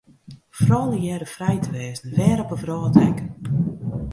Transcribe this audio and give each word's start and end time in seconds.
Froulju 0.55 0.99
hearre 1.03 1.25
frij 1.35 1.59
te 1.63 1.69
wêze, 1.75 2.03
wêr 2.17 2.39
op 2.43 2.49
'e 2.51 2.57
wrâld 2.61 2.95
ek. 3.07 3.17